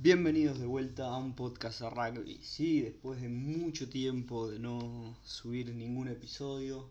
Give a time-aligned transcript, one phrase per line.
[0.00, 2.38] Bienvenidos de vuelta a un podcast de rugby.
[2.40, 6.88] Sí, después de mucho tiempo de no subir ningún episodio,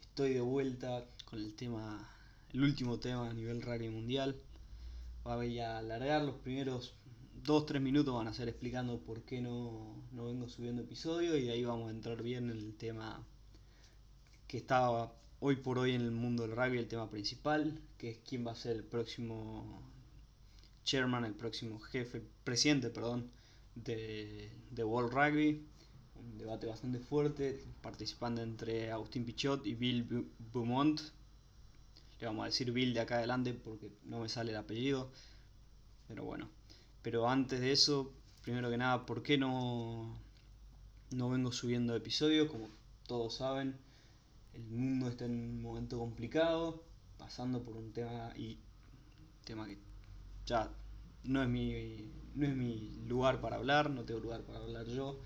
[0.00, 2.10] estoy de vuelta con el tema,
[2.54, 4.40] el último tema a nivel rugby mundial.
[5.22, 6.94] Voy a alargar los primeros
[7.44, 11.62] 2-3 minutos, van a ser explicando por qué no, no vengo subiendo episodio y ahí
[11.62, 13.22] vamos a entrar bien en el tema
[14.48, 18.18] que estaba hoy por hoy en el mundo del rugby, el tema principal, que es
[18.26, 19.94] quién va a ser el próximo
[20.86, 23.30] chairman, el próximo jefe, presidente, perdón,
[23.74, 25.66] de, de World Rugby.
[26.14, 31.00] Un debate bastante fuerte, participando entre Agustín Pichot y Bill Beaumont.
[32.18, 35.10] Le vamos a decir Bill de acá adelante porque no me sale el apellido.
[36.08, 36.48] Pero bueno.
[37.02, 40.18] Pero antes de eso, primero que nada, ¿por qué no,
[41.10, 42.50] no vengo subiendo episodios?
[42.50, 42.68] Como
[43.06, 43.76] todos saben,
[44.54, 46.82] el mundo está en un momento complicado,
[47.18, 48.58] pasando por un tema y
[49.44, 49.78] tema que
[50.46, 50.70] ya
[51.24, 55.18] no es mi no es mi lugar para hablar, no tengo lugar para hablar yo.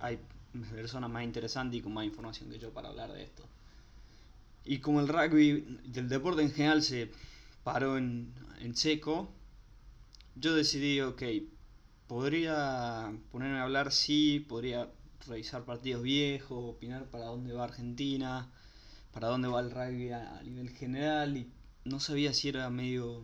[0.00, 0.18] Hay
[0.74, 3.44] personas más interesantes y con más información que yo para hablar de esto.
[4.64, 7.10] Y como el rugby, del deporte en general se
[7.64, 9.32] paró en, en seco,
[10.34, 11.22] yo decidí, ok,
[12.06, 14.90] podría ponerme a hablar, sí, podría
[15.26, 18.50] revisar partidos viejos, opinar para dónde va Argentina,
[19.12, 21.50] para dónde va el rugby a, a nivel general, y
[21.84, 23.22] no sabía si era medio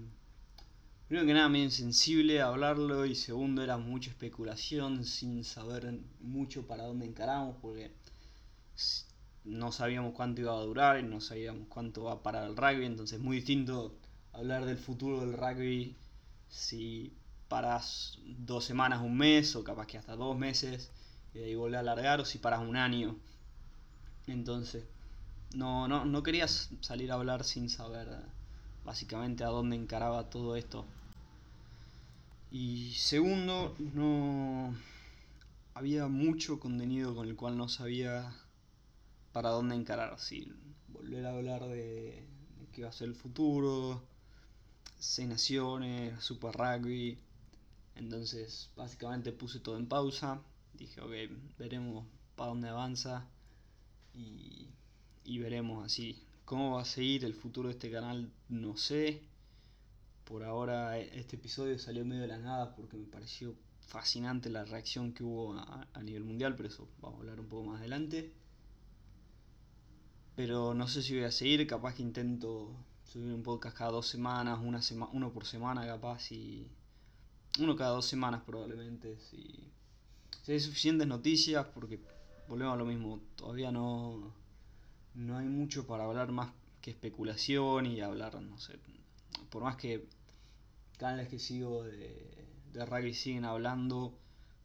[1.08, 6.84] Primero que nada, medio insensible hablarlo y segundo era mucha especulación sin saber mucho para
[6.84, 7.90] dónde encaramos porque
[9.46, 12.84] no sabíamos cuánto iba a durar y no sabíamos cuánto va a parar el rugby,
[12.84, 13.94] entonces es muy distinto
[14.34, 15.96] hablar del futuro del rugby
[16.50, 17.14] si
[17.48, 20.90] paras dos semanas, un mes o capaz que hasta dos meses
[21.32, 23.16] y ahí volver a alargar o si paras un año.
[24.26, 24.84] Entonces,
[25.54, 28.08] no, no, no querías salir a hablar sin saber
[28.84, 30.86] básicamente a dónde encaraba todo esto.
[32.50, 34.74] Y segundo, no
[35.74, 38.34] había mucho contenido con el cual no sabía
[39.32, 40.18] para dónde encarar.
[40.18, 40.50] Si
[40.88, 42.26] volver a hablar de,
[42.72, 44.02] qué va a ser el futuro,
[44.98, 47.18] seis naciones, super rugby.
[47.96, 50.40] Entonces, básicamente puse todo en pausa.
[50.72, 51.12] Dije, ok,
[51.58, 53.26] veremos para dónde avanza
[54.14, 54.68] y,
[55.24, 56.22] y veremos así.
[56.46, 58.32] ¿Cómo va a seguir el futuro de este canal?
[58.48, 59.22] No sé.
[60.28, 65.14] Por ahora este episodio salió medio de la nada porque me pareció fascinante la reacción
[65.14, 68.30] que hubo a, a, nivel mundial, pero eso vamos a hablar un poco más adelante.
[70.36, 74.06] Pero no sé si voy a seguir, capaz que intento subir un podcast cada dos
[74.06, 76.70] semanas, una sema uno por semana capaz y...
[77.58, 79.72] Uno cada dos semanas probablemente, si,
[80.42, 82.00] si hay suficientes noticias, porque
[82.46, 84.34] volvemos a lo mismo, todavía no,
[85.14, 86.52] no hay mucho para hablar más
[86.82, 88.78] que especulación y hablar, no sé,
[89.50, 90.06] por más que
[90.98, 92.28] canales que sigo de,
[92.72, 94.18] de rugby siguen hablando,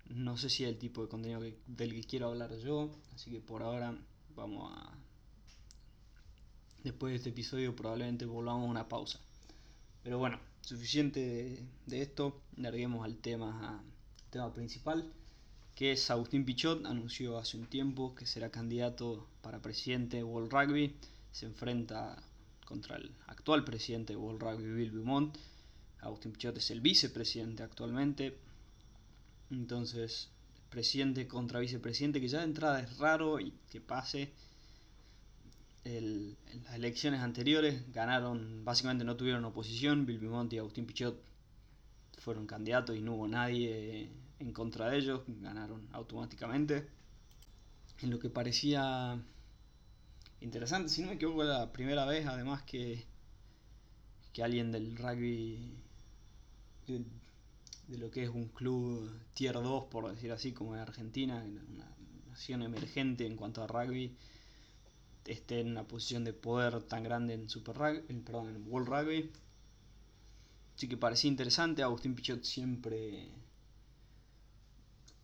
[0.10, 3.40] no sé si es el tipo de contenido del que quiero hablar yo, así que
[3.40, 3.98] por ahora
[4.36, 4.94] vamos a...
[6.84, 9.20] Después de este episodio probablemente volvamos a una pausa.
[10.04, 13.82] Pero bueno, suficiente de, de esto, larguemos al tema,
[14.30, 15.14] tema principal,
[15.76, 20.52] que es Agustín Pichot, anunció hace un tiempo que será candidato para presidente de World
[20.52, 20.96] Rugby,
[21.32, 22.22] se enfrenta
[22.66, 25.38] contra el actual presidente de World Rugby, Bill Beaumont,
[26.04, 28.38] Agustín Pichot es el vicepresidente actualmente.
[29.52, 30.30] Entonces,
[30.70, 34.32] presidente contra vicepresidente, que ya de entrada es raro y que pase.
[35.86, 41.22] En las elecciones anteriores ganaron, básicamente no tuvieron oposición, Bill Beaumont y Agustín Pichot
[42.20, 44.10] fueron candidatos y no hubo nadie
[44.40, 46.88] en contra de ellos, ganaron automáticamente.
[48.02, 49.22] En lo que parecía
[50.42, 53.06] interesante, si no me equivoco, la primera vez además que,
[54.32, 55.84] que alguien del rugby
[56.88, 61.96] de, lo que es un club tier 2, por decir así, como en Argentina, una
[62.30, 64.16] nación emergente en cuanto a rugby,
[65.26, 68.90] esté en una posición de poder tan grande en Super Rugby, en, perdón, en World
[68.90, 69.32] Rugby.
[70.76, 73.30] Así que parecía interesante, Agustín Pichot siempre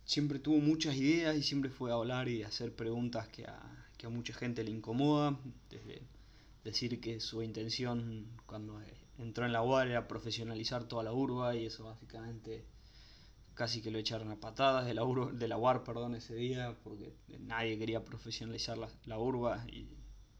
[0.06, 3.60] siempre tuvo muchas ideas y siempre fue a hablar y a hacer preguntas que a,
[3.96, 5.38] que a mucha gente le incomoda,
[5.70, 6.02] desde
[6.64, 8.82] decir que su intención cuando
[9.20, 12.66] entró en la UAR era profesionalizar toda la urba y eso básicamente
[13.54, 16.78] casi que lo echaron a patadas de la, urba, de la UAR perdón, ese día
[16.84, 19.90] porque nadie quería profesionalizar la, la urba y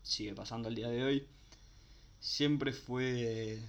[0.02, 1.28] sigue pasando el día de hoy.
[2.20, 3.62] Siempre fue de,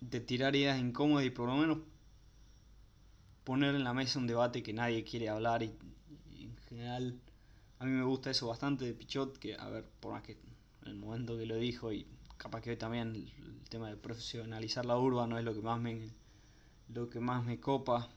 [0.00, 1.78] de tirar ideas incómodas y por lo menos
[3.44, 5.72] poner en la mesa un debate que nadie quiere hablar y,
[6.32, 7.20] y en general
[7.78, 10.88] a mí me gusta eso bastante de Pichot, que a ver, por más que en
[10.88, 12.06] el momento que lo dijo y
[12.36, 13.32] capaz que hoy también el,
[13.68, 16.10] tema de profesionalizar la urba no es lo que más me
[16.88, 18.08] lo que más me copa,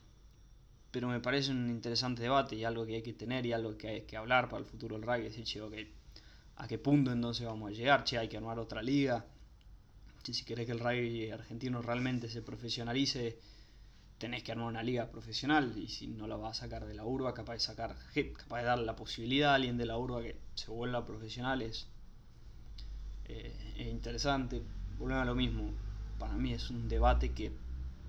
[0.92, 3.88] pero me parece un interesante debate y algo que hay que tener y algo que
[3.88, 5.24] hay que hablar para el futuro del rugby.
[5.24, 5.74] Decir, che, ok,
[6.56, 8.04] ¿a qué punto entonces vamos a llegar?
[8.04, 9.26] Che, hay que armar otra liga.
[10.22, 13.38] si querés que el rugby argentino realmente se profesionalice,
[14.18, 17.04] tenés que armar una liga profesional y si no la vas a sacar de la
[17.04, 17.96] urba, capaz de sacar,
[18.36, 21.78] capaz de darle la posibilidad a alguien de la urba que se vuelva profesional es,
[21.78, 21.86] es
[24.00, 24.62] interesante.
[24.98, 25.70] Volvemos a lo mismo,
[26.18, 27.52] para mí es un debate que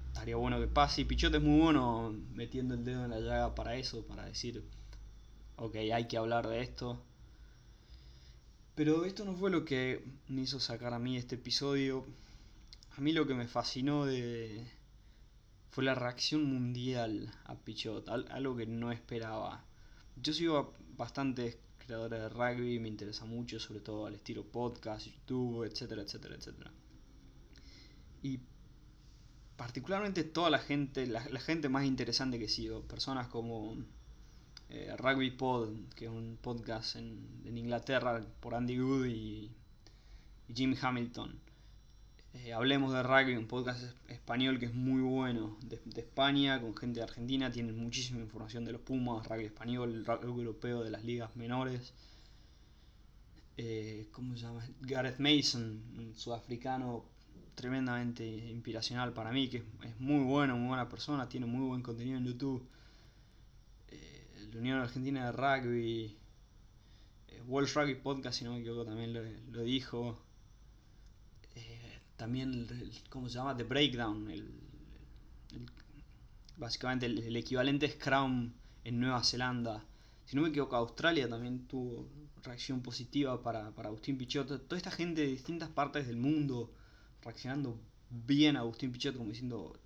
[0.08, 3.56] estaría bueno que pase y Pichot es muy bueno metiendo el dedo en la llaga
[3.56, 4.64] para eso, para decir,
[5.58, 6.98] ok, hay que hablar de esto.
[8.74, 12.06] Pero esto no fue lo que me hizo sacar a mí este episodio.
[12.98, 14.66] A mí lo que me fascinó de,
[15.72, 19.66] fue la reacción mundial a Pichot, algo que no esperaba.
[20.16, 21.60] Yo sigo bastante
[21.92, 26.72] de rugby, me interesa mucho, sobre todo al estilo podcast, YouTube, etcétera, etcétera, etcétera.
[28.24, 28.40] Y
[29.58, 33.78] particularmente toda la gente, la, gente más interesante que sigo, personas como
[34.70, 39.52] eh, Rugby Pod, que es un podcast en, Inglaterra por Andy Good y,
[40.48, 41.50] y Jim Hamilton
[42.33, 47.00] eh, hablemos de rugby, un podcast español que es muy bueno, de, España, con gente
[47.01, 51.36] de Argentina, tienen muchísima información de los Pumas, rugby español, rugby europeo de las ligas
[51.36, 51.94] menores.
[53.57, 54.66] Eh, ¿Cómo se llama?
[54.80, 57.04] Gareth Mason, un sudafricano
[57.54, 62.18] tremendamente inspiracional para mí, que es, muy bueno, muy buena persona, tiene muy buen contenido
[62.18, 62.66] en YouTube.
[63.89, 66.18] Eh, la Unión Argentina de Rugby,
[67.45, 69.13] World Rugby Podcast, si no me equivoco, también
[69.51, 70.18] lo dijo
[72.22, 73.58] también, el, ¿cómo se llama?
[73.58, 74.48] The Breakdown, el,
[76.56, 78.54] básicamente el, equivalente Scrum
[78.84, 79.84] en Nueva Zelanda.
[80.26, 82.08] Si no me equivoco, Australia también tuvo
[82.44, 84.68] reacción positiva para, para Agustín Pichot.
[84.68, 86.72] Toda esta gente de distintas partes del mundo
[87.24, 87.82] reaccionando
[88.12, 89.80] bien a Agustín Pichot, como diciendo,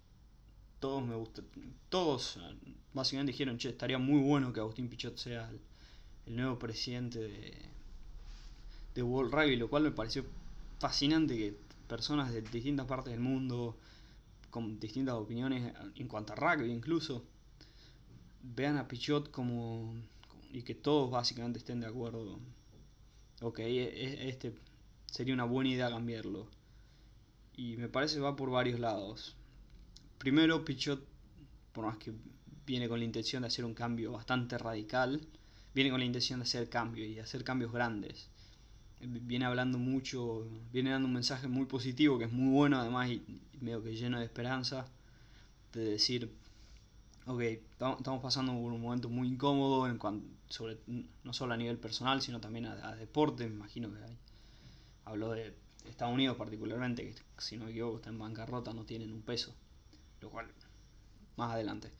[0.81, 1.45] todos me gustan,
[1.87, 2.37] todos
[2.93, 5.49] básicamente dijeron, che, estaría muy bueno que Agustín Pichot sea
[6.25, 7.53] el, nuevo presidente de,
[8.93, 10.25] de World Rugby, lo cual me pareció
[10.79, 13.77] fascinante que personas de distintas partes del mundo,
[14.49, 17.25] con distintas opiniones en cuanto a rugby incluso,
[18.41, 19.95] vean a Pichot como,
[20.51, 22.39] y que todos básicamente estén de acuerdo.
[23.41, 24.53] Ok, e, e, este
[25.07, 26.47] sería una buena idea cambiarlo.
[27.57, 29.35] Y me parece va por varios lados.
[30.17, 31.05] Primero, Pichot,
[31.73, 32.13] por más que
[32.65, 35.21] viene con la intención de hacer un cambio bastante radical,
[35.73, 38.29] viene con la intención de hacer cambios y hacer cambios grandes
[39.01, 43.41] viene hablando mucho, viene dando un mensaje muy positivo, que es muy bueno además y,
[43.61, 44.85] medio que lleno de esperanza,
[45.73, 46.31] de decir,
[47.25, 50.77] ok, estamos pasando por un momento muy incómodo, en cuanto, sobre,
[51.23, 54.17] no solo a nivel personal, sino también a, deporte, me imagino que hay.
[55.05, 55.53] Hablo de
[55.87, 59.53] Estados Unidos particularmente, que si no me equivoco está en bancarrota, no tienen un peso,
[60.21, 60.47] lo cual,
[61.37, 61.91] más adelante.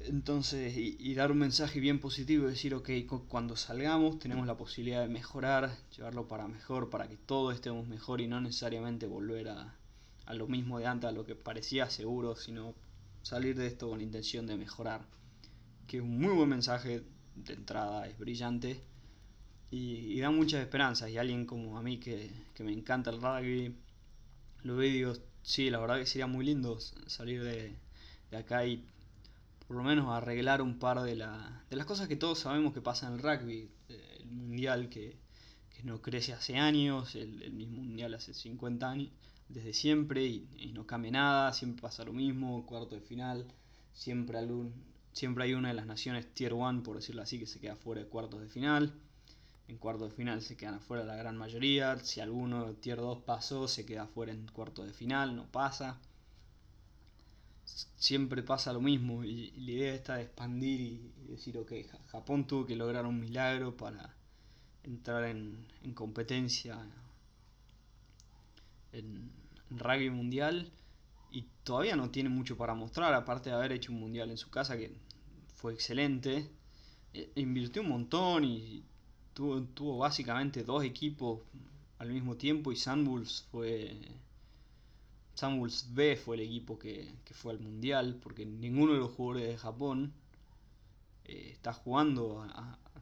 [0.00, 2.90] Entonces, y, dar un mensaje bien positivo, decir, ok,
[3.28, 8.20] cuando salgamos tenemos la posibilidad de mejorar, llevarlo para mejor, para que todos estemos mejor
[8.20, 9.74] y no necesariamente volver a,
[10.26, 12.74] a lo mismo de antes, a lo que parecía seguro, sino
[13.22, 15.06] salir de esto con la intención de mejorar.
[15.86, 17.02] Que es un muy buen mensaje
[17.34, 18.82] de entrada, es brillante
[19.70, 21.10] y, da muchas esperanzas.
[21.10, 23.74] Y alguien como a mí que, que me encanta el rugby,
[24.62, 25.12] lo veo y digo,
[25.42, 27.74] sí, la verdad que sería muy lindo salir de,
[28.30, 28.84] de acá y
[29.66, 32.80] por lo menos arreglar un par de, la, de las cosas que todos sabemos que
[32.80, 33.68] pasa en el rugby.
[33.88, 35.18] Eh, el mundial que,
[35.82, 39.10] no crece hace años, el, mismo mundial hace 50 años,
[39.48, 43.46] desde siempre, y, no cambia nada, siempre pasa lo mismo, cuarto de final,
[43.92, 44.72] siempre, algún,
[45.12, 48.02] siempre hay una de las naciones tier 1, por decirlo así, que se queda fuera
[48.02, 48.94] de cuartos de final.
[49.68, 51.96] En cuartos de final se quedan afuera la gran mayoría.
[51.98, 56.00] Si alguno tier 2 pasó, se queda fuera en cuartos de final, no pasa
[57.66, 61.72] siempre pasa lo mismo y, la idea está de expandir y, decir, ok,
[62.08, 64.14] Japón tuvo que lograr un milagro para
[64.84, 66.78] entrar en, competencia
[68.92, 69.30] en,
[69.70, 70.70] rugby mundial
[71.32, 74.48] y todavía no tiene mucho para mostrar, aparte de haber hecho un mundial en su
[74.48, 74.96] casa que
[75.56, 76.48] fue excelente,
[77.12, 78.84] e, invirtió un montón y
[79.34, 81.40] tuvo, tuvo básicamente dos equipos
[81.98, 83.98] al mismo tiempo y Sandbulls fue
[85.36, 89.58] Samuels B fue el equipo que, fue al mundial, porque ninguno de los jugadores de
[89.58, 90.14] Japón
[91.26, 92.46] eh, está jugando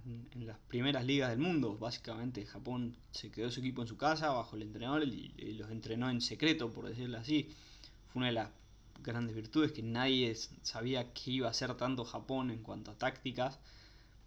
[0.05, 1.79] en las primeras ligas del mundo.
[1.79, 6.11] Básicamente Japón se quedó su equipo en su casa bajo el entrenador y, los entrenó
[6.11, 7.49] en secreto, por decirlo así.
[8.09, 8.51] Fue una de las
[9.01, 13.61] grandes virtudes que nadie sabía que iba a hacer tanto Japón en cuanto a tácticas.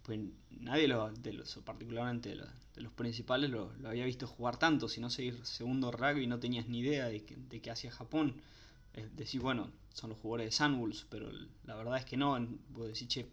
[0.08, 0.20] Pues
[0.52, 5.10] nadie lo, de los, particularmente de los principales lo, había visto jugar tanto, si no
[5.10, 8.40] seguir segundo rugby no tenías ni idea de, de qué hacía Japón.
[8.94, 11.30] es decir, bueno, son los jugadores de Sunwolves, pero
[11.64, 12.38] la verdad es que no.
[12.70, 13.28] Vos decís, che,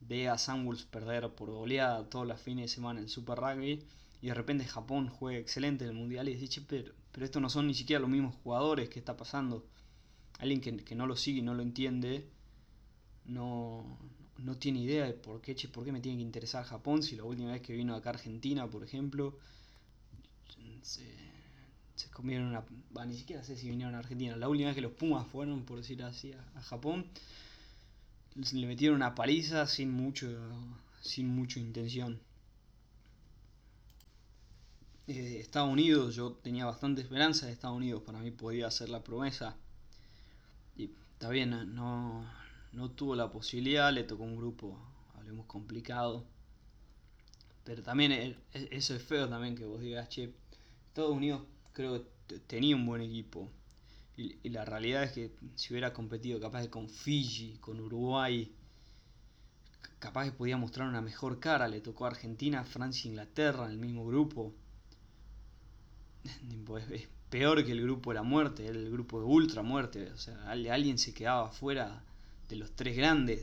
[0.00, 3.82] ve a Sunwolves perder por goleada todos los fines de semana en Super Rugby
[4.20, 7.40] y de repente Japón juega excelente en el Mundial y decís, che, pero, pero estos
[7.40, 9.64] no son ni siquiera los mismos jugadores, ¿qué está pasando?
[10.38, 12.28] Alguien que, que no lo sigue y no lo entiende,
[13.24, 13.98] no,
[14.42, 17.24] no tiene idea de por qué, por qué me tiene que interesar Japón si la
[17.24, 19.38] última vez que vino acá a Argentina, por ejemplo,
[20.82, 21.04] se,
[21.94, 22.64] se comieron una...
[23.06, 24.36] ni siquiera sé si vinieron a Argentina.
[24.36, 27.06] La última vez que los Pumas fueron, por decir así, a, Japón,
[28.52, 30.28] le metieron una paliza sin mucho,
[31.00, 32.20] sin mucha intención.
[35.06, 39.04] Eh, Estados Unidos, yo tenía bastante esperanza de Estados Unidos, para mí podía ser la
[39.04, 39.56] promesa.
[40.76, 42.24] Y está bien, no,
[42.72, 44.78] no tuvo la posibilidad, le tocó un grupo,
[45.14, 46.24] hablemos complicado.
[47.64, 50.32] Pero también e, e, eso es feo también que vos digas, che,
[50.88, 53.48] Estados Unidos creo que tenía un buen equipo.
[54.16, 58.54] Y, la realidad es que si hubiera competido capaz con Fiji, con Uruguay,
[59.98, 61.68] capaz que podía mostrar una mejor cara.
[61.68, 64.54] Le tocó a Argentina, Francia, Inglaterra en el mismo grupo.
[66.92, 70.10] Es peor que el grupo de la muerte, el grupo de ultra muerte.
[70.12, 72.04] O sea, alguien se quedaba afuera
[72.52, 73.40] de los tres grandes.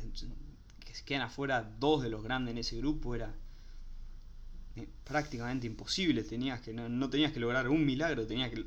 [0.85, 3.33] Que se quedan afuera dos de los grandes en ese grupo era
[4.75, 6.23] eh, prácticamente imposible.
[6.23, 8.65] Tenías que, no, tenías que lograr un milagro, tenías que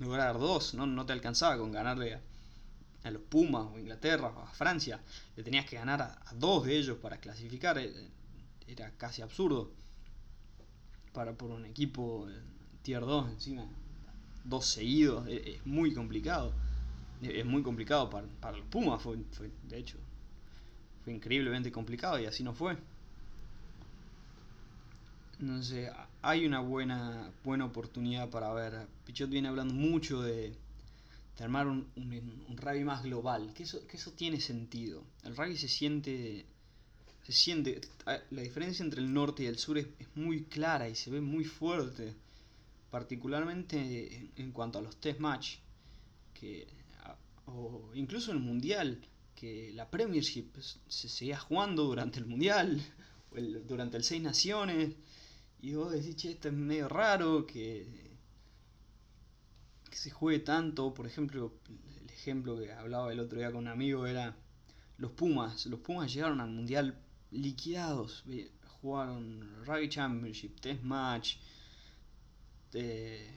[0.00, 0.74] lograr dos.
[0.74, 2.20] No, no te alcanzaba con ganarle
[3.04, 5.00] a, los Pumas o Inglaterra o a Francia.
[5.36, 7.78] Le tenías que ganar a, dos de ellos para clasificar.
[7.78, 7.92] Eh,
[8.66, 9.72] era casi absurdo.
[11.12, 12.28] Para por un equipo
[12.82, 13.66] tier 2 encima.
[14.44, 15.28] Dos seguidos.
[15.28, 16.54] Es, muy complicado.
[17.22, 19.02] Es muy complicado para, para los Pumas.
[19.02, 19.98] Fue, fue, de hecho,
[21.04, 22.76] fue increíblemente complicado y así no fue
[25.40, 25.90] no sé,
[26.22, 28.86] hay una buena, buena oportunidad para ver.
[29.04, 30.54] Pichot viene hablando mucho de,
[31.38, 35.02] armar un, un, rugby más global, que eso, que eso tiene sentido.
[35.24, 36.44] El rugby se siente,
[37.22, 37.80] se siente,
[38.30, 41.44] la diferencia entre el norte y el sur es, muy clara y se ve muy
[41.44, 42.14] fuerte,
[42.90, 45.56] particularmente en, cuanto a los test match,
[46.34, 46.66] que,
[47.54, 49.00] o incluso el mundial,
[49.34, 50.50] que la Premiership
[50.88, 52.80] se seguía jugando durante el mundial,
[53.66, 54.94] durante el Seis Naciones
[55.62, 57.86] y vos decís, che, esto es medio raro que,
[59.90, 60.94] que se juegue tanto.
[60.94, 61.52] Por ejemplo,
[62.00, 64.36] el ejemplo que hablaba el otro día con un amigo era
[64.96, 65.66] los Pumas.
[65.66, 66.98] Los Pumas llegaron al Mundial
[67.30, 68.24] liquidados.
[68.80, 71.36] Jugaron Rugby Championship, Test Match,
[72.72, 73.30] eh,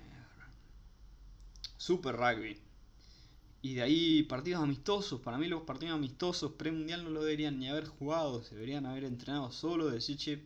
[1.76, 2.58] Super Rugby.
[3.64, 5.22] Y de ahí partidos amistosos.
[5.22, 8.44] Para mí los partidos amistosos pre-mundial no lo deberían ni haber jugado.
[8.44, 9.90] Se deberían haber entrenado solo.
[9.90, 10.44] Decir, che,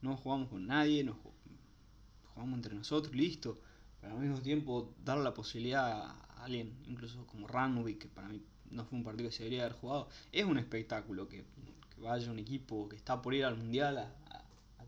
[0.00, 1.16] no jugamos con nadie, no
[2.34, 3.60] jugamos entre nosotros, listo.
[4.00, 8.42] Pero al mismo tiempo dar la posibilidad a alguien, incluso como Ranwick, que para mí
[8.72, 11.44] no fue un partido que se debería haber jugado, es un espectáculo que,
[11.98, 14.08] vaya un equipo que está por ir al mundial a,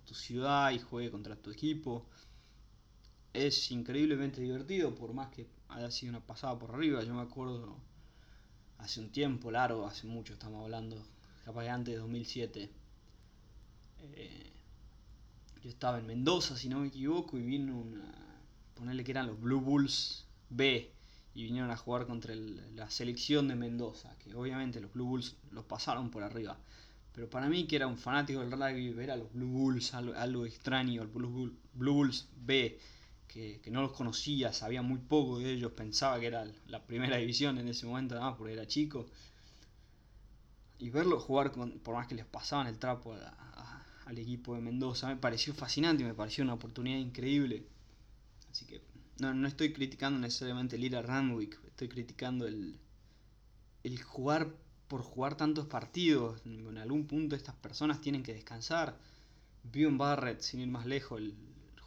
[0.04, 2.04] tu ciudad y juegue contra tu equipo.
[3.32, 7.02] Es increíblemente divertido, por más que haya sido una pasada por arriba.
[7.02, 7.76] Yo me acuerdo
[8.78, 10.96] hace un tiempo largo, hace mucho estamos hablando,
[11.44, 12.70] capaz de antes de 2007.
[14.12, 14.52] Eh,
[15.62, 18.12] yo estaba en Mendoza, si no me equivoco, y vino una.
[18.74, 20.90] ponerle que eran los Blue Bulls B.
[21.36, 24.16] Y vinieron a jugar contra la selección de Mendoza.
[24.18, 26.56] Que obviamente los Blue Bulls los pasaron por arriba.
[27.12, 30.46] Pero para mí, que era un fanático del rugby, ver a los Blue Bulls, algo,
[30.46, 32.78] extraño, el Blue, Bulls B,
[33.28, 37.58] que, no los conocía, sabía muy poco de ellos, pensaba que era la primera división
[37.58, 39.06] en ese momento, además, porque era chico.
[40.78, 43.16] Y verlos jugar, con, por más que les pasaban el trapo
[44.06, 45.08] al equipo de Mendoza.
[45.08, 47.66] Me pareció fascinante me pareció una oportunidad increíble.
[48.50, 48.82] Así que
[49.18, 52.78] no, estoy criticando necesariamente el ir a Randwick, estoy criticando el,
[53.82, 54.54] el jugar
[54.88, 56.40] por jugar tantos partidos.
[56.44, 58.96] En algún punto estas personas tienen que descansar.
[59.64, 61.34] Bjorn Barrett, sin ir más lejos, el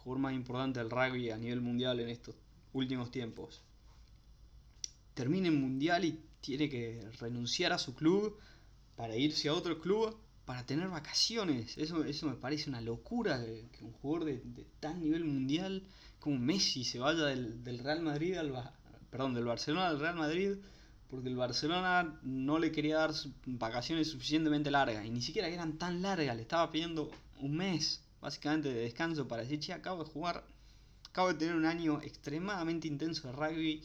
[0.08, 2.34] jugador más importante del rugby a nivel mundial en estos
[2.72, 3.62] últimos tiempos.
[5.12, 8.38] Termina el mundial y tiene que renunciar a su club
[8.96, 11.76] para irse a otro club para tener vacaciones.
[11.76, 15.82] Eso, eso me parece una locura que, un jugador de, tan nivel mundial
[16.20, 18.72] como Messi se vaya del, Real Madrid al
[19.10, 20.56] perdón, del Barcelona al Real Madrid
[21.10, 23.12] porque el Barcelona no le quería dar
[23.46, 27.10] vacaciones suficientemente largas y ni siquiera eran tan largas, le estaba pidiendo
[27.40, 30.44] un mes básicamente de descanso para decir, che, acabo de jugar,
[31.08, 33.82] acabo de tener un año extremadamente intenso de rugby,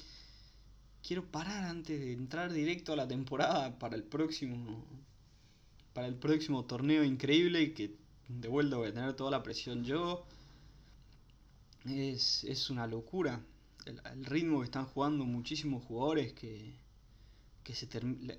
[1.06, 4.86] quiero parar antes de entrar directo a la temporada para el próximo
[5.94, 7.96] para el próximo torneo increíble que
[8.28, 10.25] de vuelta voy a tener toda la presión yo.
[11.86, 13.42] Es, una locura.
[13.86, 16.74] el, ritmo que están jugando muchísimos jugadores que,
[17.63, 17.88] que se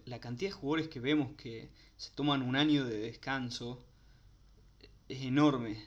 [0.06, 3.84] la, cantidad de jugadores que vemos que se toman un año de descanso
[5.08, 5.82] es enorme.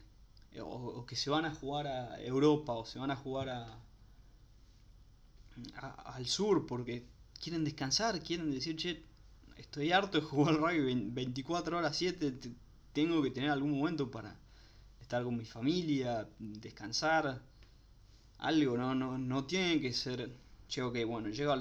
[0.61, 3.79] O, o que se van a jugar a Europa o se van a jugar a,
[6.15, 7.05] al sur porque
[7.39, 9.03] quieren descansar, quieren decir, che,
[9.57, 12.33] estoy harto de jugar rugby 24 horas 7,
[12.93, 14.39] tengo que tener algún momento para
[15.01, 17.41] estar con mi familia, descansar,
[18.39, 20.31] algo, no, no, no tiene que ser,
[20.67, 21.55] che, ok, bueno, llego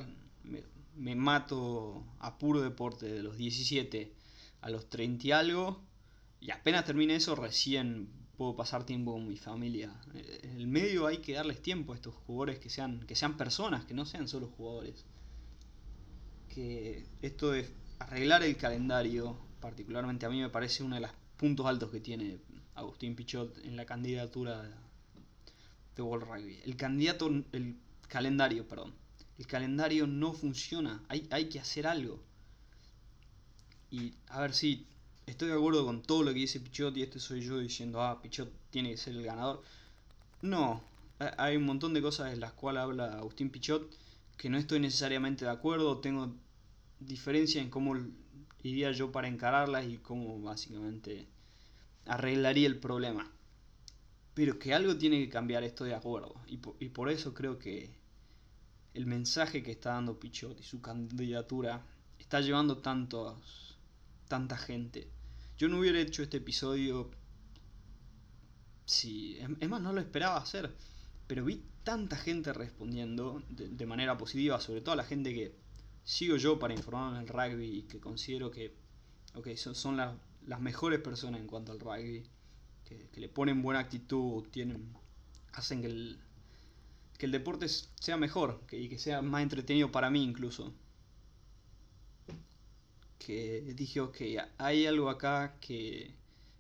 [0.45, 0.63] me,
[0.95, 4.13] me, mato a puro deporte de los 17
[4.63, 5.81] a los 30 y algo,
[6.47, 9.93] y apenas termine eso recién puedo pasar tiempo con mi familia.
[10.15, 13.85] En el medio hay que darles tiempo a estos jugadores que sean, que sean personas,
[13.85, 15.05] que no sean solo jugadores.
[16.49, 21.67] Que esto de arreglar el calendario, particularmente a mí me parece uno de los puntos
[21.67, 22.39] altos que tiene
[22.77, 24.71] Agustín Pichot en la candidatura
[25.97, 26.61] de World Rugby.
[26.65, 27.77] El candidato, el
[28.07, 28.95] calendario, perdón.
[29.37, 32.23] El calendario no funciona, hay, hay que hacer algo.
[33.91, 34.87] Y a ver si
[35.27, 38.23] estoy de acuerdo con todo lo que dice Pichot y este soy yo diciendo, ah,
[38.23, 39.63] Pichot tiene que ser el ganador.
[40.41, 40.83] No,
[41.19, 43.93] hay un montón de cosas en las cuales habla Agustín Pichot
[44.37, 46.33] que no estoy necesariamente de acuerdo, tengo
[47.01, 47.97] diferencia en cómo
[48.63, 51.27] iría yo para encararlas y cómo básicamente
[52.07, 53.31] arreglaría el problema.
[54.35, 56.35] Pero que algo tiene que cambiar, estoy de acuerdo.
[56.47, 57.91] Y por, y por eso creo que
[58.95, 61.85] el mensaje que está dando Pichot y su candidatura
[62.19, 63.79] está llevando tantos,
[64.29, 65.16] tanta gente
[65.59, 67.11] yo no hubiera hecho este episodio
[68.85, 69.39] si...
[69.39, 70.75] Es más, no lo esperaba hacer.
[71.27, 75.55] Pero vi tanta gente respondiendo de, manera positiva, sobre todo a la gente que
[76.05, 78.75] sigo yo para informarme en el rugby y que considero que
[79.57, 80.15] son, son las,
[80.47, 82.25] las, mejores personas en cuanto al rugby,
[82.85, 84.93] que, le ponen buena actitud, tienen,
[85.53, 86.21] hacen que el,
[87.19, 90.73] que el deporte sea mejor que, y que sea más entretenido para mí incluso
[93.19, 94.17] que dije, ok,
[94.59, 96.15] hay algo acá que,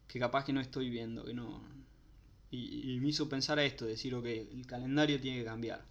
[0.08, 1.60] que capaz que no estoy viendo, que no...
[2.50, 5.84] Y, me hizo pensar a esto, decir, ok, el calendario tiene que cambiar.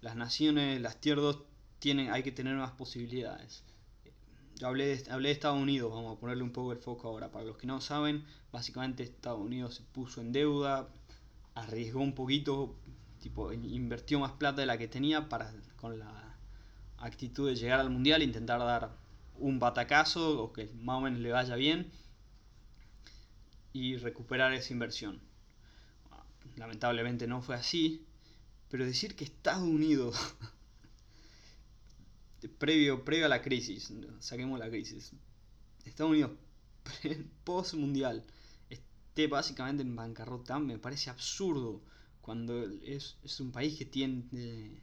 [0.00, 1.42] Las naciones, las tier 2,
[1.78, 3.64] tienen, hay que tener más posibilidades.
[4.56, 7.30] Yo hablé de, hablé de Estados Unidos, vamos a ponerle un poco el foco ahora.
[7.30, 10.88] Para los que no saben, básicamente Estados Unidos se puso en deuda,
[11.54, 12.74] arriesgó un poquito,
[13.20, 16.36] tipo, invirtió más plata de la que tenía para con la
[16.98, 18.94] actitud de llegar al mundial e intentar dar
[19.40, 21.90] un batacazo o que más o menos le vaya bien
[23.72, 25.20] y recuperar esa inversión.
[26.56, 28.06] Lamentablemente no fue así,
[28.68, 30.16] pero decir que Estados Unidos,
[32.58, 35.12] previo, previo a la crisis, saquemos la crisis,
[35.84, 36.32] Estados Unidos
[37.44, 38.24] post mundial
[38.68, 41.82] esté básicamente en bancarrota, me parece absurdo
[42.20, 44.82] cuando es, es un país que tiene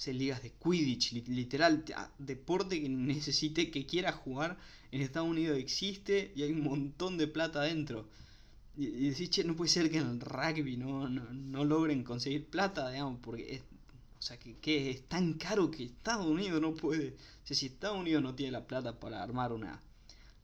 [0.00, 1.84] se ligas de Quidditch, literal,
[2.18, 4.56] deporte que necesite, que quiera jugar
[4.92, 8.08] en Estados Unidos existe y hay un montón de plata adentro.
[8.78, 12.46] Y, y decís, che, no puede ser que en el rugby no, no, logren conseguir
[12.46, 17.14] plata, digamos, porque es, o sea, que, es tan caro que Estados Unidos no puede.
[17.44, 19.82] Si Estados Unidos no tiene la plata para armar una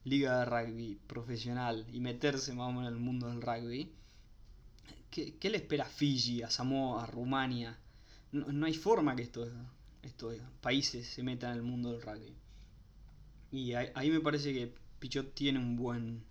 [0.03, 3.91] liga de rugby profesional y meterse más en el mundo del rugby,
[5.09, 7.75] ¿qué, qué le espera a Fiji, a Samoa, a Rumania?
[8.31, 9.49] No, hay forma que estos,
[10.01, 12.33] estos países se metan el mundo del rugby.
[13.51, 16.23] Y ahí, me parece que Pichot tiene un buen,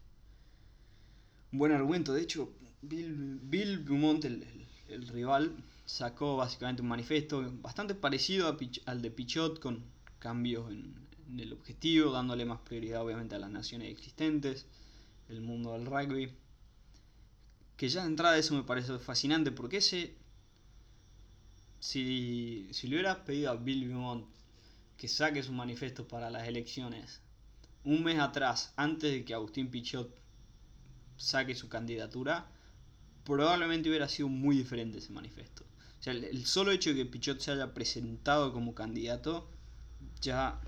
[1.53, 2.13] un buen argumento.
[2.13, 5.57] De hecho, Bill, Bill Beaumont, el, rival,
[5.87, 9.83] sacó básicamente un manifiesto bastante parecido al de Pichot, con
[10.19, 10.95] cambios en,
[11.29, 14.67] en, el objetivo, dándole más prioridad obviamente a las naciones existentes,
[15.29, 16.31] el mundo del rugby.
[17.77, 20.15] Que ya de entrada eso me parece fascinante porque ese
[21.87, 24.27] si, si le hubieras pedido a Bill Beaumont
[24.97, 27.21] que saque su manifiesto para las elecciones
[27.85, 30.13] un mes atrás, antes de que Agustín Pichot
[31.17, 32.49] saque su candidatura,
[33.23, 35.63] probablemente hubiera sido muy diferente ese manifiesto.
[36.01, 39.49] O sea, el, solo hecho de que Pichot se haya presentado como candidato
[40.21, 40.61] ya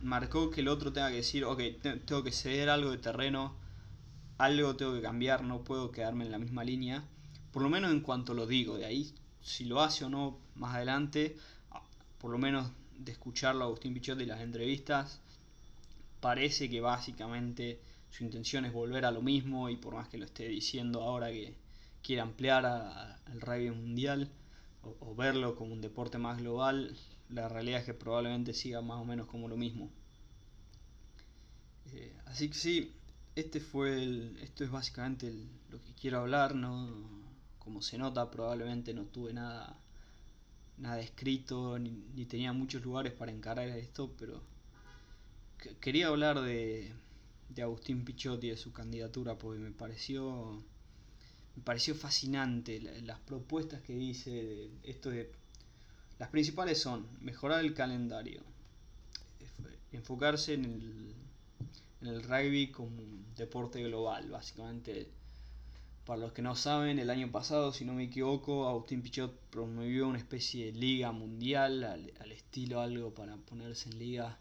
[0.00, 1.60] marcó que el otro tenga que decir, ok,
[2.04, 3.56] tengo que ceder algo de terreno,
[4.38, 7.04] algo tengo que cambiar, no puedo quedarme en la misma línea,
[7.50, 10.74] por lo menos en cuanto lo digo, de ahí si lo hace o no más
[10.74, 11.36] adelante,
[12.18, 15.20] por lo menos de escucharlo a Agustín Pichot y las entrevistas,
[16.20, 20.24] parece que básicamente su intención es volver a lo mismo y por más que lo
[20.24, 21.54] esté diciendo ahora que
[22.02, 24.30] quiere ampliar al rugby mundial
[24.82, 26.96] o, verlo como un deporte más global,
[27.30, 29.90] la realidad es que probablemente siga más o menos como lo mismo.
[31.92, 32.92] Eh, así que sí,
[33.36, 35.32] este fue el, esto es básicamente
[35.70, 37.22] lo que quiero hablar, no
[37.58, 39.76] como se nota probablemente no tuve nada
[40.82, 44.42] nada escrito, ni, tenía muchos lugares para encarar esto, pero
[45.80, 46.90] quería hablar de,
[47.48, 50.60] de Agustín Pichotti, de su candidatura, porque me pareció,
[51.56, 55.30] me pareció fascinante las propuestas que dice de esto de...
[56.18, 58.42] Las principales son mejorar el calendario,
[59.92, 61.14] enfocarse en el,
[62.00, 65.08] en el rugby como un deporte global, básicamente
[66.04, 70.08] para los que no saben, el año pasado, si no me equivoco, Agustín Pichot promovió
[70.08, 74.38] una especie de liga mundial, al, estilo algo para ponerse en liga,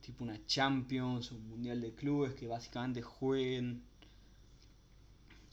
[0.00, 3.82] tipo una Champions, un mundial de clubes que básicamente jueguen,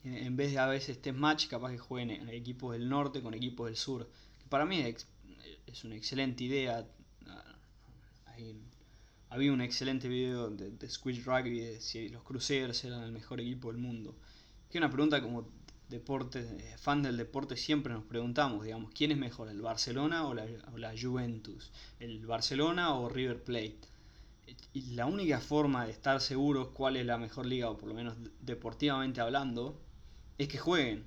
[0.06, 3.68] en, vez de a veces test match, capaz que jueguen equipos del norte con equipos
[3.68, 4.10] del sur.
[4.48, 6.88] Para mí es, una excelente idea.
[9.30, 13.42] había un excelente video de, de Squid Rugby de si los Crusaders eran el mejor
[13.42, 14.16] equipo del mundo
[14.70, 15.48] que una pregunta como
[15.90, 20.34] deporte, eh, fan del deporte siempre nos preguntamos, digamos, ¿quién es mejor, el Barcelona o
[20.34, 21.72] la, Juventus?
[22.00, 23.80] ¿El Barcelona o River Plate?
[24.74, 27.96] Y la única forma de estar seguros cuál es la mejor liga, o por lo
[27.96, 29.80] menos deportivamente hablando,
[30.38, 31.04] es que jueguen.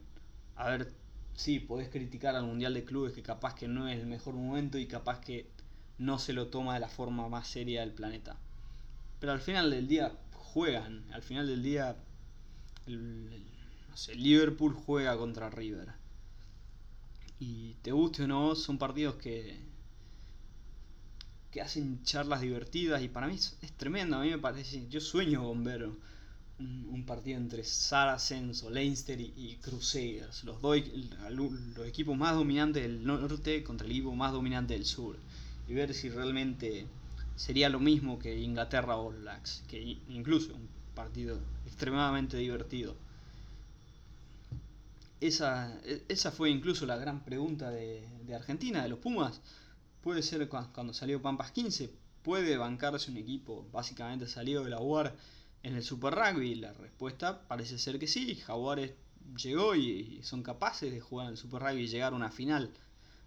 [0.56, 0.92] A ver,
[1.34, 4.78] sí, podés criticar al Mundial de Clubes que capaz que no es el mejor momento
[4.78, 5.48] y capaz que
[5.98, 8.36] no se lo toma de la forma más seria del planeta.
[9.20, 11.96] Pero al final del día juegan, al final del día
[14.14, 15.92] Liverpool juega contra River.
[17.38, 19.58] Y te guste o no, son partidos que,
[21.52, 25.44] que hacen charlas divertidas y para mí es, tremendo, a mí me parece, yo sueño
[25.44, 25.86] con ver
[26.58, 30.78] un, partido entre Saracens o Leinster y, Crusaders, los, dos,
[31.30, 35.18] los equipos más dominantes del norte contra el equipo más dominante del sur,
[35.68, 36.86] y ver si realmente
[37.34, 42.94] sería lo mismo que Inglaterra o Blacks, que incluso un partido extremadamente divertido.
[45.22, 48.04] Esa, esa fue incluso la gran pregunta de,
[48.34, 49.40] Argentina, de los Pumas.
[50.02, 51.90] Puede ser cuando salió Pampas 15,
[52.22, 55.14] puede bancarse un equipo básicamente salido de la UAR
[55.62, 56.56] en el Super Rugby.
[56.56, 58.34] La respuesta parece ser que sí.
[58.34, 58.94] Jaguares
[59.36, 62.70] llegó y son capaces de jugar en el Super Rugby y llegar a una final.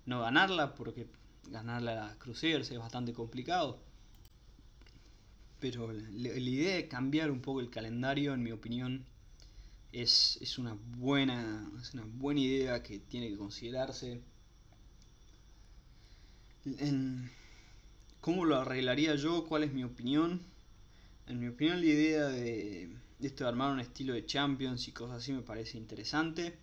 [0.05, 1.07] No ganarla porque
[1.49, 3.79] ganarla a las Crusaders es bastante complicado
[5.59, 9.05] pero la, idea de cambiar un poco el calendario, en mi opinión,
[10.01, 14.21] es, una buena, es una buena idea que tiene que considerarse.
[18.19, 19.45] ¿Cómo lo arreglaría yo?
[19.45, 20.41] ¿Cuál es mi opinión?
[21.27, 25.17] En mi opinión la idea de, esto de armar un estilo de Champions y cosas
[25.17, 26.57] así me parece interesante.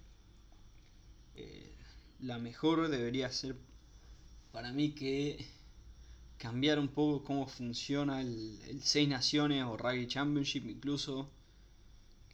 [1.35, 1.73] Eh,
[2.21, 3.57] la mejor debería ser
[4.53, 5.43] para mí que
[6.37, 11.31] cambiar un poco cómo funciona el, el Seis Naciones o Rugby Championship incluso.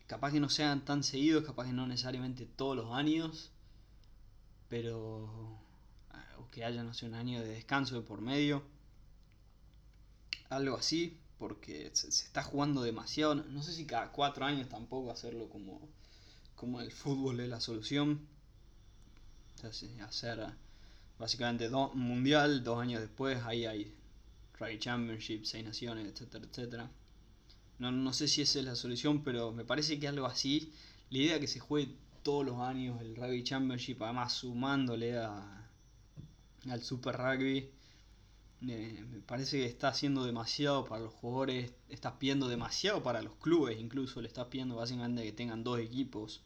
[0.08, 3.50] Capaz que no sean tan seguidos, capaz que no necesariamente todos los años,
[4.70, 5.58] pero
[6.10, 8.62] ah, o que haya no sé un año de descanso de por medio.
[10.48, 13.34] Algo así, porque se, está jugando demasiado.
[13.34, 15.78] No, sé si cada cuatro años tampoco hacerlo como,
[16.56, 18.26] como el fútbol es la solución.
[20.02, 20.54] hacer
[21.18, 23.94] básicamente dos mundial, dos años después, ahí hay
[24.58, 26.90] Rugby Championship, Seis Naciones, etcétera, etcétera.
[27.78, 30.72] No, no sé si esa es la solución, pero me parece que algo así,
[31.10, 35.70] la idea de que se juegue todos los años el Rugby Championship, además sumándole a,
[36.68, 37.70] al Super Rugby,
[38.60, 43.78] me parece que está haciendo demasiado para los jugadores, está pidiendo demasiado para los clubes,
[43.78, 46.42] incluso le está pidiendo básicamente que tengan dos equipos,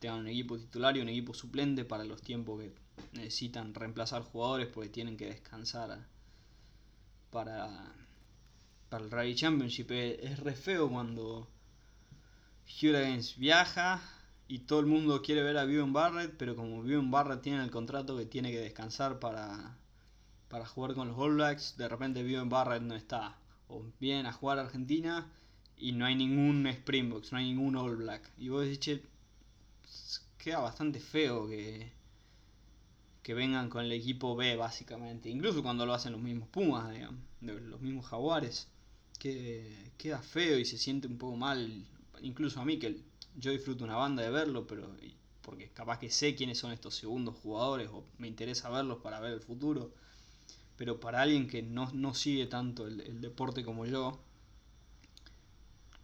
[0.00, 2.74] tengan un equipo titular y un equipo suplente para los tiempos que
[3.12, 6.06] necesitan reemplazar jugadores porque tienen que descansar
[7.30, 7.94] para,
[8.96, 9.90] para el Rally Championship.
[9.90, 11.46] Es, re feo cuando
[12.64, 14.00] Hurricanes viaja
[14.48, 17.70] y todo el mundo quiere ver a Vivian Barrett, pero como Vivian Barrett tiene el
[17.70, 19.76] contrato que tiene que descansar para,
[20.48, 23.36] para jugar con los All Blacks, de repente Vivian Barrett no está.
[23.68, 25.30] O vienen a jugar a Argentina
[25.76, 28.32] y no hay ningún Springboks, no hay ningún All Black.
[28.38, 29.02] Y vos decís,
[30.38, 31.92] queda bastante feo que,
[33.22, 37.20] que vengan con el equipo B básicamente, incluso cuando lo hacen los mismos Pumas, digamos,
[37.42, 38.70] los mismos Jaguares,
[39.26, 41.84] que queda feo y se siente un poco mal,
[42.20, 43.00] incluso a mí que
[43.36, 44.88] yo disfruto una banda de verlo, pero
[45.42, 49.32] porque capaz que sé quiénes son estos segundos jugadores o me interesa verlos para ver
[49.32, 49.92] el futuro,
[50.76, 54.20] pero para alguien que no, no sigue tanto el, deporte como yo,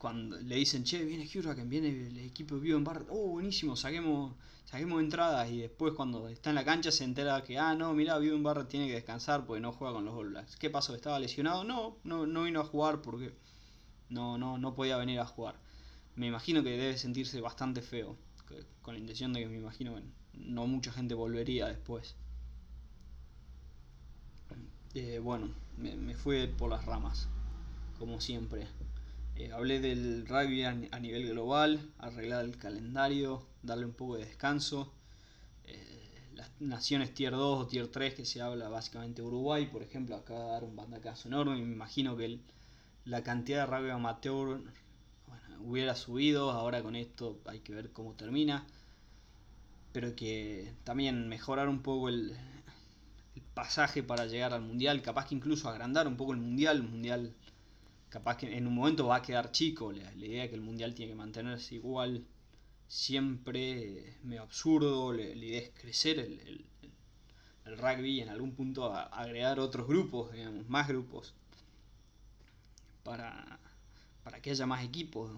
[0.02, 4.34] cuando le dicen, che, viene Hurricane, viene el equipo de en Barra, oh, buenísimo, saquemos
[4.64, 8.18] saquemos entradas y después cuando está en la cancha se entera que, ah, no, mira,
[8.18, 10.56] un Barra tiene que descansar porque no juega con los All Blacks.
[10.56, 10.96] ¿Qué pasó?
[10.96, 11.62] ¿Estaba lesionado?
[11.62, 13.32] No, no, no vino a jugar porque
[14.08, 15.54] no, no, no podía venir a jugar.
[16.16, 18.16] Me imagino que debe sentirse bastante feo,
[18.82, 20.02] con la intención de que me imagino que
[20.34, 22.16] no mucha gente volvería después.
[24.94, 27.28] Eh, bueno, me, me fui por las ramas,
[28.00, 28.66] como siempre.
[29.34, 34.92] Eh, hablé del rugby a, nivel global, arreglar el calendario, darle un poco de descanso.
[35.64, 40.16] Eh, las naciones tier 2 o tier 3 que se habla básicamente Uruguay, por ejemplo,
[40.16, 41.56] acaba de dar un bandacazo enorme.
[41.56, 42.40] Me imagino que
[43.06, 44.60] la cantidad de rugby amateur
[45.60, 48.66] hubiera subido, ahora con esto hay que ver cómo termina.
[49.92, 52.36] Pero que también mejorar un poco el,
[53.34, 56.82] el pasaje para llegar al mundial, capaz que incluso agrandar un poco el mundial, el
[56.82, 57.34] mundial
[58.12, 59.90] capaz que en un momento va a quedar chico.
[59.90, 62.26] La, idea que el mundial tiene que mantenerse igual
[62.86, 65.14] siempre medio absurdo.
[65.14, 66.66] La, idea es crecer el,
[67.64, 71.34] rugby y en algún punto agregar otros grupos, digamos, más grupos.
[73.02, 73.58] Para,
[74.22, 75.32] para que haya más equipos.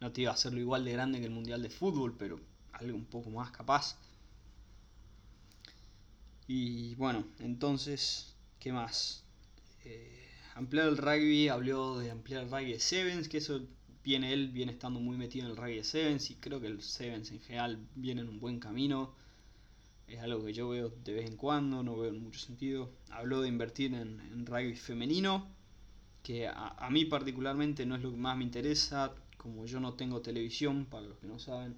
[0.00, 2.38] No te iba a hacerlo igual de grande que el mundial de fútbol, pero
[2.74, 3.98] algo un poco más capaz.
[6.46, 9.24] Y bueno, entonces, ¿qué más?
[9.84, 10.25] Eh,
[10.56, 13.60] ampliar el rugby, habló de ampliar el rugby de Sevens, que eso
[14.02, 16.80] viene él, viene estando muy metido en el rugby de Sevens y creo que el
[16.82, 19.14] Sevens en general viene en un buen camino.
[20.08, 22.90] Es algo que yo veo de vez en cuando, no veo en mucho sentido.
[23.10, 25.46] Habló de invertir en, rugby femenino,
[26.22, 29.14] que a, mí particularmente no es lo que más me interesa.
[29.36, 31.76] Como yo no tengo televisión, para los que no saben,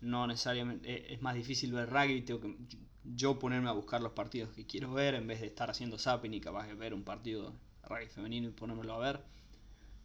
[0.00, 2.56] no necesariamente es más difícil ver rugby, tengo que
[3.04, 6.34] yo ponerme a buscar los partidos que quiero ver en vez de estar haciendo zapping
[6.34, 7.54] y capaz de ver un partido
[7.88, 9.20] rugby femenino y ponérmelo a ver.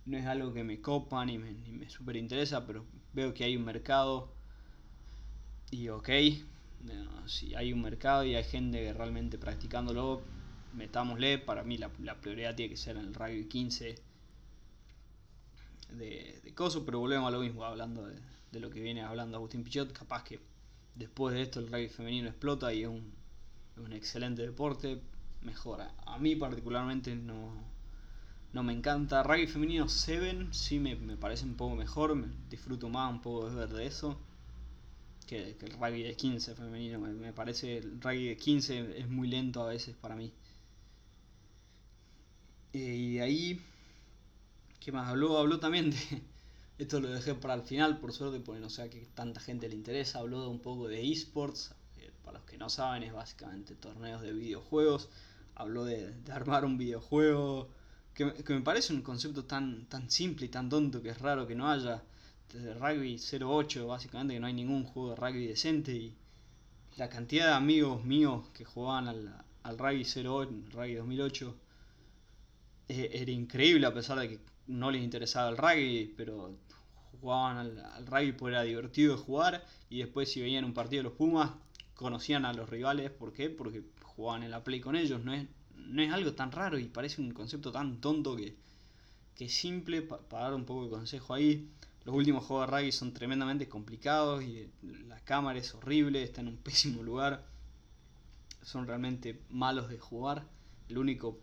[0.05, 3.43] No es algo que me copa ni me, ni me super interesa, pero veo que
[3.43, 4.33] hay un mercado
[5.73, 6.09] y ok,
[7.25, 10.21] si hay un mercado y hay gente realmente practicándolo,
[10.73, 11.39] metámosle.
[11.39, 11.89] Para mí la,
[12.21, 13.95] prioridad tiene que ser en el rugby 15
[15.93, 19.63] de, de coso, pero volvemos a lo mismo, hablando de, lo que viene hablando Agustín
[19.63, 19.91] Pichot.
[19.93, 20.39] Capaz que
[20.95, 23.13] después de esto el rugby femenino explota y es un,
[23.77, 25.01] un excelente deporte,
[25.41, 25.95] mejora.
[26.05, 27.51] A mí particularmente no,
[28.53, 29.23] no me encanta.
[29.23, 33.55] Rugby femenino 7 sí me, parece un poco mejor, me disfruto más un poco de
[33.55, 34.17] ver de eso
[35.27, 36.99] que, el rugby de 15 femenino.
[36.99, 40.31] Me, parece el rugby de 15 es muy lento a veces para mí.
[42.73, 43.61] Eh, y de ahí,
[44.79, 45.37] ¿qué más habló?
[45.37, 45.97] Habló también de...
[46.79, 49.69] Esto lo dejé para el final, por suerte, porque no sé a qué tanta gente
[49.69, 50.19] le interesa.
[50.19, 51.73] Habló de un poco de esports.
[51.97, 55.09] Eh, para los que no saben, es básicamente torneos de videojuegos
[55.55, 57.69] habló de, armar un videojuego,
[58.13, 61.55] que, me parece un concepto tan, tan simple y tan tonto que es raro que
[61.55, 62.03] no haya.
[62.51, 66.15] Desde Rugby 08, básicamente, que no hay ningún juego de rugby decente y
[66.97, 71.55] la cantidad de amigos míos que jugaban al, al Rugby 08, Rugby 2008,
[72.89, 76.55] eh, era increíble a pesar de que no les interesaba el rugby, pero
[77.19, 80.99] jugaban al, al, rugby porque era divertido de jugar y después si veían un partido
[80.99, 81.51] de los Pumas
[81.95, 83.49] conocían a los rivales, ¿por qué?
[83.49, 86.85] Porque jugaban en la Play con ellos, no es, no es algo tan raro y
[86.85, 88.55] parece un concepto tan tonto que,
[89.35, 91.69] que simple para dar un poco de consejo ahí.
[92.05, 94.69] Los últimos juegos de rugby son tremendamente complicados y
[95.07, 97.45] la cámara es horrible, está en un pésimo lugar.
[98.61, 100.45] Son realmente malos de jugar.
[100.89, 101.39] El único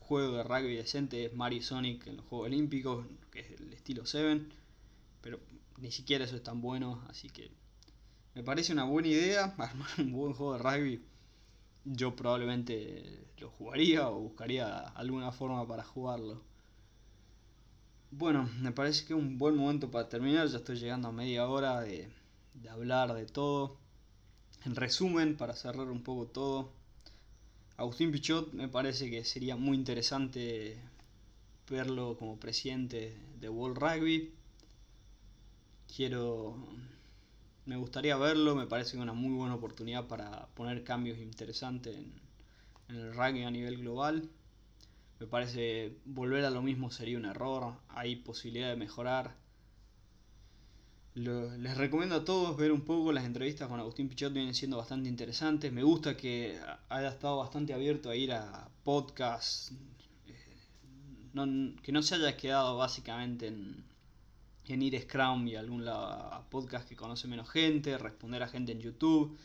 [0.00, 4.04] juego de rugby decente es Mario Sonic en los Juegos Olímpicos, que es el estilo
[4.04, 4.46] 7,
[5.20, 5.40] pero
[5.78, 7.50] ni siquiera eso es tan bueno, así que
[8.34, 11.02] me parece una buena idea armar un buen juego de rugby
[11.84, 16.42] yo probablemente lo jugaría o buscaría alguna forma para jugarlo.
[18.10, 21.48] Bueno, me parece que es un buen momento para terminar, ya estoy llegando a media
[21.48, 22.08] hora de,
[22.54, 23.78] de hablar de todo.
[24.64, 26.72] En resumen, para cerrar un poco todo,
[27.76, 30.78] Agustín Pichot me parece que sería muy interesante
[31.68, 34.32] verlo como presidente de World Rugby.
[35.94, 36.56] Quiero
[37.64, 42.20] me gustaría verlo, me parece una muy buena oportunidad para poner cambios interesantes en,
[42.88, 44.28] el rugby a nivel global.
[45.20, 49.36] Me parece volver a lo mismo sería un error, hay posibilidad de mejorar.
[51.14, 55.08] les recomiendo a todos ver un poco las entrevistas con Agustín Pichot, vienen siendo bastante
[55.08, 55.72] interesantes.
[55.72, 59.72] Me gusta que haya estado bastante abierto a ir a podcasts,
[60.26, 63.84] eh, que no se haya quedado básicamente en,
[64.68, 65.84] en ir a Scrum y a algún
[66.50, 69.36] podcast que conoce menos gente, responder a gente en YouTube.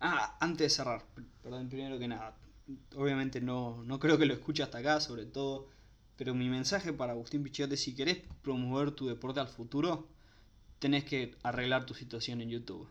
[0.00, 1.04] Ah, antes de cerrar,
[1.42, 2.36] perdón, primero que nada,
[2.96, 5.68] obviamente no, no creo que lo escuche hasta acá, sobre todo,
[6.16, 10.08] pero mi mensaje para Agustín Pichote, si querés promover tu deporte al futuro,
[10.78, 12.88] tenés que arreglar tu situación en YouTube.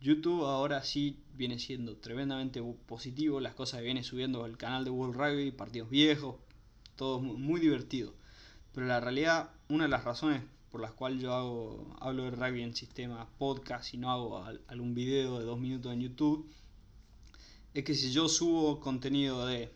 [0.00, 4.90] YouTube ahora sí viene siendo tremendamente positivo, las cosas que viene subiendo el canal de
[4.90, 6.36] World Rugby, partidos viejos,
[6.96, 8.12] todo muy divertido.
[8.74, 10.42] Pero la realidad, una de las razones
[10.72, 14.94] por las cuales yo hago, hablo de rugby en sistema podcast y no hago algún
[14.94, 16.50] video de dos minutos en YouTube,
[17.74, 19.70] es que si yo subo contenido de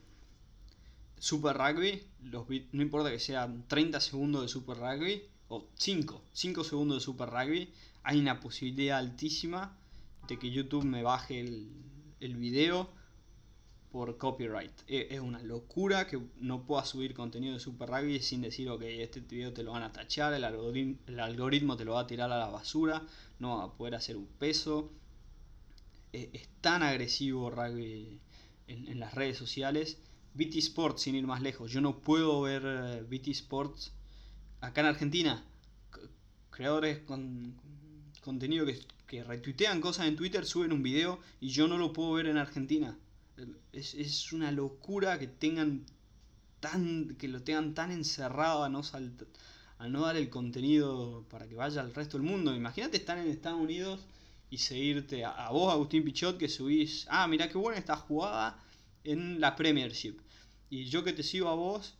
[1.19, 6.65] Super Rugby, los, no importa que sean 30 segundos de Super Rugby o 5, 5
[6.65, 7.71] segundos de Super Rugby,
[8.03, 9.77] hay una posibilidad altísima
[10.29, 11.69] de que YouTube me baje el,
[12.21, 12.89] el video
[13.97, 14.83] por copyright.
[14.89, 18.83] E, es una locura que no pueda subir contenido de Super Rugby sin decir, ok,
[18.83, 22.37] este video te lo van a tachar, el algoritmo, te lo va a tirar a
[22.37, 23.07] la basura,
[23.39, 24.93] no va a poder hacer un peso.
[26.13, 28.21] E, es, tan agresivo rugby
[28.67, 29.97] en, las redes sociales.
[30.35, 33.95] BT Sports, sin ir más lejos, yo no puedo ver eh, BT Sports
[34.61, 35.43] acá en Argentina.
[36.51, 37.55] Creadores con
[38.21, 38.67] contenido
[39.07, 42.37] que retuitean cosas en Twitter suben un video y yo no lo puedo ver en
[42.37, 42.99] Argentina
[43.73, 45.85] es, una locura que tengan
[46.61, 47.17] tan.
[47.17, 48.83] que lo tengan tan encerrado a no
[49.79, 52.55] a no dar el contenido para que vaya al resto del mundo.
[52.55, 54.07] Imagínate estar en Estados Unidos
[54.49, 58.63] y seguirte a, vos, Agustín Pichot, que subís, ah, mira qué buena esta jugada
[59.05, 60.19] en la Premiership.
[60.71, 61.95] Y yo que te sigo a vos,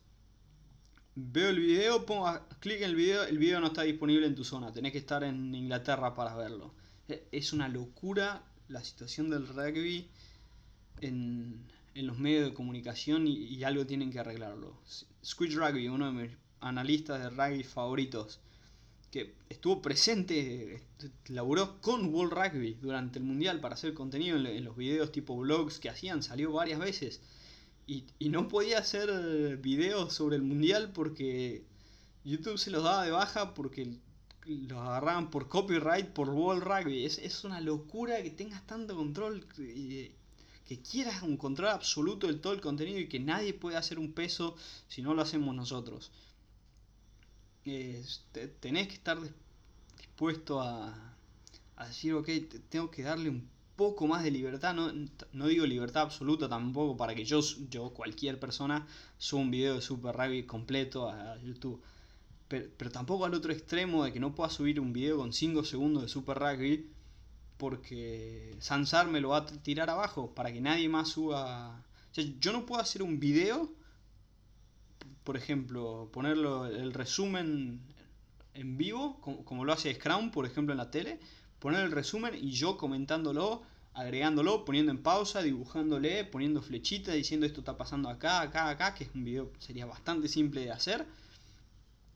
[1.15, 2.27] veo el video, pongo
[2.59, 5.23] clic en el video, el video no está disponible en tu zona, tenés que estar
[5.23, 6.73] en Inglaterra para verlo.
[7.07, 10.09] E, es una locura la situación del rugby
[11.01, 14.77] en, los medios de comunicación y, algo tienen que arreglarlo.
[15.23, 18.39] Squid Rugby, uno de mis analistas de rugby favoritos,
[19.11, 20.81] que estuvo presente,
[21.27, 25.79] laburó con World Rugby durante el Mundial para hacer contenido en, los videos tipo blogs
[25.79, 27.21] que hacían, salió varias veces.
[27.87, 31.63] Y, y, no podía hacer videos sobre el Mundial porque
[32.25, 33.97] YouTube se los daba de baja porque
[34.47, 37.05] los agarraban por copyright por World Rugby.
[37.05, 39.45] Es, es una locura que tengas tanto control.
[39.57, 40.11] Y,
[40.67, 44.11] que quieras un control absoluto del todo el contenido y que nadie puede hacer un
[44.11, 44.55] peso
[44.89, 46.11] si no lo hacemos nosotros.
[47.63, 49.17] tenés que estar
[49.97, 51.15] dispuesto a,
[51.87, 52.29] decir, ok,
[52.69, 54.91] tengo que darle un poco más de libertad, no,
[55.31, 58.85] no, digo libertad absoluta tampoco para que yo, yo cualquier persona,
[59.17, 61.81] suba un video de Super Rugby completo a YouTube.
[62.49, 65.63] Pero, pero, tampoco al otro extremo de que no pueda subir un video con 5
[65.65, 66.89] segundos de Super Rugby
[67.57, 71.83] porque Sansar me lo va a tirar abajo para que nadie más suba.
[72.39, 73.71] yo no puedo hacer un video,
[75.23, 77.81] por ejemplo, ponerlo el resumen
[78.53, 81.19] en vivo, como, lo hace Scrum, por ejemplo, en la tele,
[81.59, 87.61] poner el resumen y yo comentándolo, agregándolo, poniendo en pausa, dibujándole, poniendo flechitas, diciendo esto
[87.61, 91.05] está pasando acá, acá, acá, que es un video sería bastante simple de hacer,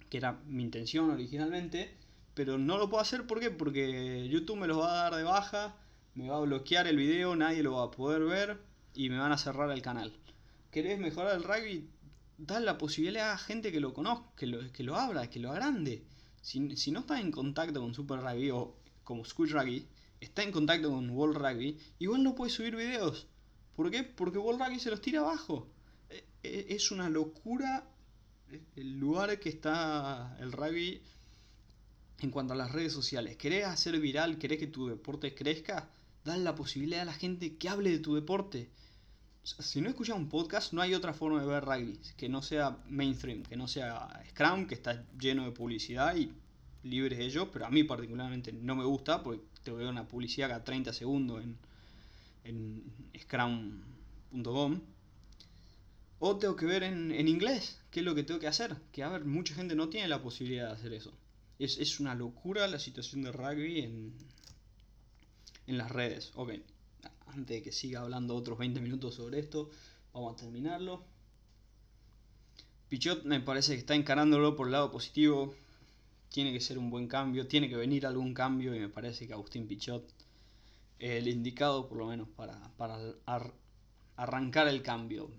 [0.10, 1.95] que era mi intención originalmente
[2.34, 3.52] pero no lo puedo hacer ¿por qué?
[3.52, 5.76] porque YouTube me los va a dar de baja,
[6.15, 8.62] me va a bloquear el video, nadie lo va a poder ver
[8.94, 10.13] y me van a cerrar el canal.
[10.72, 11.89] ¿Querés mejorar el rugby?
[12.38, 15.52] Dale la posibilidad a gente que lo conozca, que lo, que lo abra, que lo
[15.52, 16.04] agrande.
[16.41, 19.88] Si, si no estás en contacto con Super Rugby o como School Rugby,
[20.20, 23.28] está en contacto con World Rugby, igual no puede subir videos.
[23.76, 24.04] ¿Por qué?
[24.04, 25.67] Porque World Rugby se los tira abajo.
[26.10, 27.86] E, e, es una locura
[28.76, 31.02] el lugar que está el rugby
[32.21, 33.36] en cuanto a las redes sociales.
[33.38, 34.38] ¿Querés hacer viral?
[34.38, 35.89] ¿Querés que tu deporte crezca?
[36.23, 38.69] Dale la posibilidad a la gente que hable de tu deporte.
[39.43, 42.77] Si no escuchas un podcast, no hay otra forma de ver rugby que no sea
[42.88, 46.31] mainstream, que no sea Scrum, que está lleno de publicidad y
[46.84, 50.49] libre de ello, pero a mí particularmente no me gusta porque te veo una publicidad
[50.49, 51.43] cada 30 segundos
[52.43, 52.84] en,
[53.19, 54.81] scrum.com.
[56.19, 58.75] O tengo que ver en, en inglés, qué es lo que tengo que hacer.
[58.91, 61.12] Que a ver, mucha gente no tiene la posibilidad de hacer eso.
[61.63, 64.13] Es, una locura la situación de rugby en,
[65.67, 66.32] en las redes.
[66.34, 66.54] Ok,
[67.28, 69.69] antes de que siga hablando otros 20 minutos sobre esto,
[70.12, 71.04] vamos a terminarlo.
[72.89, 75.54] Pichot me parece que está encarándolo por el lado positivo.
[76.30, 79.34] Tiene que ser un buen cambio, tiene que venir algún cambio y me parece que
[79.34, 80.04] Agustín Pichot
[80.97, 82.97] es el indicado por lo menos para, para
[84.15, 85.30] arrancar el cambio.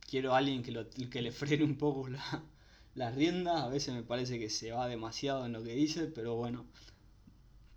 [0.00, 2.42] Quiero a alguien que, lo, que le frene un poco la,
[2.98, 6.34] las riendas, a veces me parece que se va demasiado en lo que dice, pero
[6.34, 6.66] bueno,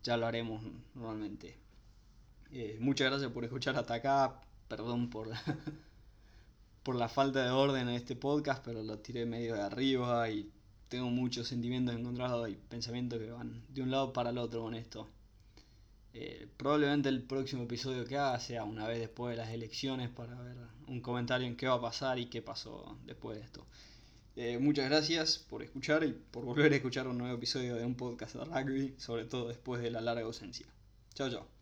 [0.02, 0.64] ya lo haremos
[0.96, 1.58] normalmente.
[2.52, 5.40] Eh, muchas gracias por escuchar hasta acá, perdón por la,
[6.84, 10.52] por la falta de orden en este podcast, pero lo tiré medio de arriba y
[10.90, 14.74] tengo muchos sentimientos encontrados y pensamientos que van de un lado para el otro con
[14.74, 15.08] esto.
[16.14, 20.34] Eh, probablemente el próximo episodio que haga sea una vez después de las elecciones para
[20.42, 23.68] ver un comentario en qué va a pasar y qué pasó después de esto.
[24.36, 27.96] Eh, muchas gracias por escuchar y por volver a escuchar un nuevo episodio de un
[27.96, 30.68] podcast de rugby, sobre todo después de la larga ausencia.
[31.14, 31.61] Chao, chao.